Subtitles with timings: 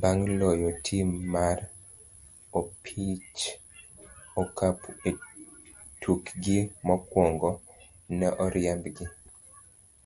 [0.00, 1.58] bang' loyo tim mar
[2.60, 3.40] opich
[4.42, 5.10] okapu e
[6.00, 7.50] tukgi mokwongo,
[8.18, 9.04] ne oriembgi.